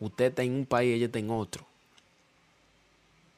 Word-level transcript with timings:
Usted 0.00 0.26
está 0.26 0.42
en 0.42 0.54
un 0.54 0.66
país, 0.66 0.96
ella 0.96 1.06
está 1.06 1.18
en 1.18 1.30
otro. 1.30 1.64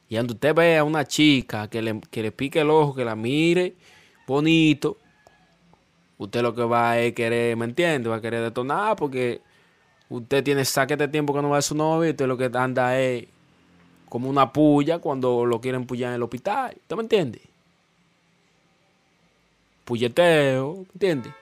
Y 0.09 0.15
cuando 0.15 0.35
usted 0.35 0.55
ve 0.55 0.79
a 0.79 0.85
una 0.85 1.05
chica 1.05 1.69
que 1.69 1.83
le, 1.83 2.01
que 2.11 2.23
le 2.23 2.33
pique 2.33 2.61
el 2.61 2.71
ojo, 2.71 2.95
que 2.95 3.05
la 3.05 3.17
mire 3.17 3.75
bonito, 4.27 4.97
usted 6.19 6.43
lo 6.43 6.55
que 6.55 6.63
va 6.63 6.93
a 6.93 7.11
querer, 7.13 7.57
¿me 7.57 7.65
entiende? 7.65 8.09
Va 8.09 8.17
a 8.17 8.21
querer 8.21 8.43
detonar 8.43 8.97
porque 8.97 9.41
usted 10.09 10.45
tiene 10.45 10.65
saque 10.65 10.97
de 10.97 11.09
tiempo 11.09 11.35
que 11.35 11.43
no 11.43 11.51
va 11.51 11.59
a 11.59 11.63
su 11.63 11.75
novio 11.75 12.09
y 12.09 12.11
usted 12.13 12.27
lo 12.27 12.37
que 12.37 12.51
anda 12.55 12.99
es 12.99 13.27
como 14.09 14.29
una 14.29 14.53
puya 14.53 14.99
cuando 14.99 15.47
lo 15.47 15.61
quieren 15.61 15.87
pullar 15.87 16.11
en 16.11 16.17
el 16.17 16.23
hospital. 16.23 16.75
¿Usted 16.77 16.97
me 16.97 17.03
entiende? 17.03 17.41
Pulleteo, 19.85 20.75
¿me 20.75 20.93
entiende? 20.95 21.42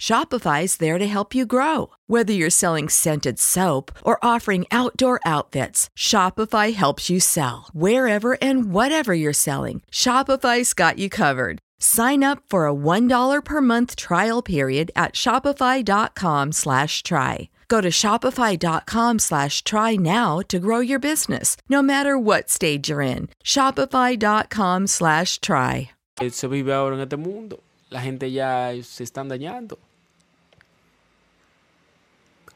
Shopify's 0.00 0.78
there 0.78 0.96
to 0.98 1.06
help 1.06 1.34
you 1.34 1.44
grow. 1.44 1.90
Whether 2.06 2.32
you're 2.32 2.48
selling 2.48 2.88
scented 2.88 3.38
soap 3.38 3.92
or 4.02 4.24
offering 4.24 4.64
outdoor 4.70 5.20
outfits, 5.26 5.90
Shopify 5.94 6.72
helps 6.72 7.10
you 7.10 7.20
sell. 7.20 7.68
Wherever 7.74 8.38
and 8.40 8.72
whatever 8.72 9.12
you're 9.12 9.34
selling, 9.34 9.82
Shopify's 9.92 10.72
got 10.72 10.96
you 10.96 11.10
covered. 11.10 11.58
Sign 11.78 12.24
up 12.24 12.42
for 12.48 12.66
a 12.66 12.72
$1 12.72 13.44
per 13.44 13.60
month 13.60 13.94
trial 13.94 14.40
period 14.40 14.90
at 14.96 15.12
shopify.com 15.12 16.52
slash 16.52 17.02
try. 17.02 17.50
Go 17.68 17.82
to 17.82 17.90
shopify.com 17.90 19.18
slash 19.18 19.62
try 19.64 19.96
now 19.96 20.40
to 20.48 20.58
grow 20.58 20.80
your 20.80 20.98
business, 20.98 21.58
no 21.68 21.82
matter 21.82 22.18
what 22.18 22.48
stage 22.48 22.88
you're 22.88 23.02
in. 23.02 23.28
Shopify.com 23.44 24.86
slash 24.86 25.40
try. 25.42 25.90
se 26.30 26.46
vive 26.48 26.72
ahora 26.72 26.94
en 26.96 27.02
este 27.02 27.18
mundo. 27.18 27.60
La 27.90 28.00
gente 28.00 28.30
ya 28.30 28.72
se 28.82 29.04
están 29.04 29.28
dañando. 29.28 29.78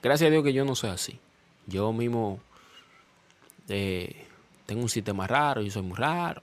Gracias 0.04 0.28
a 0.28 0.30
Dios 0.30 0.44
que 0.44 0.52
yo 0.52 0.66
no 0.66 0.74
soy 0.74 0.90
así. 0.90 1.18
Yo 1.66 1.90
mismo 1.94 2.38
eh, 3.70 4.26
tengo 4.66 4.82
un 4.82 4.90
sistema 4.90 5.26
raro, 5.26 5.62
yo 5.62 5.70
soy 5.70 5.80
muy 5.80 5.96
raro. 5.96 6.42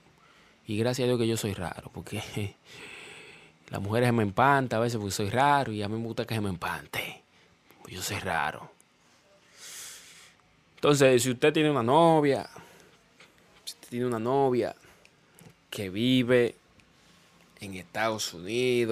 Y 0.66 0.76
gracias 0.78 1.04
a 1.04 1.06
Dios 1.06 1.20
que 1.20 1.28
yo 1.28 1.36
soy 1.36 1.54
raro, 1.54 1.88
porque 1.94 2.20
las 3.70 3.80
mujeres 3.80 4.08
se 4.08 4.12
me 4.12 4.24
empantan 4.24 4.80
a 4.80 4.82
veces 4.82 4.98
porque 4.98 5.12
soy 5.12 5.30
raro 5.30 5.70
y 5.70 5.80
a 5.80 5.88
mí 5.88 5.96
me 5.96 6.04
gusta 6.04 6.24
que 6.24 6.34
se 6.34 6.40
me 6.40 6.48
empante. 6.48 7.22
Pues 7.82 7.94
yo 7.94 8.02
soy 8.02 8.18
raro. 8.18 8.68
Entonces, 10.74 11.22
si 11.22 11.30
usted 11.30 11.52
tiene 11.52 11.70
una 11.70 11.84
novia, 11.84 12.50
si 13.64 13.74
usted 13.74 13.88
tiene 13.90 14.06
una 14.06 14.18
novia 14.18 14.74
que 15.70 15.88
vive 15.88 16.56
en 17.60 17.74
Estados 17.74 18.34
Unidos, 18.34 18.91